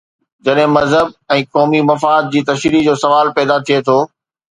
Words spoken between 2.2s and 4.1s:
جي تشريح جو سوال پيدا ٿئي ٿو.